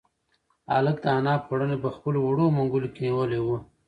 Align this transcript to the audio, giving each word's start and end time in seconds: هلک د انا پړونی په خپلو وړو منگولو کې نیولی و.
هلک 0.73 0.97
د 1.03 1.05
انا 1.17 1.33
پړونی 1.47 1.77
په 1.83 1.89
خپلو 1.95 2.19
وړو 2.21 2.45
منگولو 2.57 2.87
کې 2.95 3.01
نیولی 3.05 3.39
و. 3.41 3.47